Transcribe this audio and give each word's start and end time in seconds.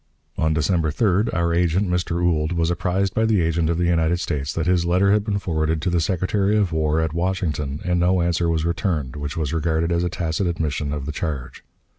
On 0.35 0.51
December 0.55 0.89
3d 0.89 1.31
our 1.31 1.53
agent, 1.53 1.87
Mr. 1.87 2.25
Ould, 2.25 2.53
was 2.53 2.71
apprised 2.71 3.13
by 3.13 3.23
the 3.23 3.39
agent 3.39 3.69
of 3.69 3.77
the 3.77 3.85
United 3.85 4.19
States 4.19 4.51
that 4.51 4.65
his 4.65 4.83
letter 4.83 5.11
had 5.11 5.23
been 5.23 5.37
forwarded 5.37 5.79
to 5.83 5.91
the 5.91 6.01
Secretary 6.01 6.57
of 6.57 6.71
War 6.71 6.99
at 7.01 7.13
Washington, 7.13 7.79
and 7.85 7.99
no 7.99 8.19
answer 8.23 8.49
was 8.49 8.65
returned, 8.65 9.15
which 9.15 9.37
was 9.37 9.53
regarded 9.53 9.91
as 9.91 10.03
a 10.03 10.09
tacit 10.09 10.47
admission 10.47 10.91
of 10.91 11.05
the 11.05 11.11
charge. 11.11 11.63